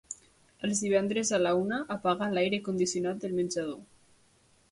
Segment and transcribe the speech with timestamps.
[0.67, 3.79] Els divendres a la una apaga l'aire condicionat del menjador.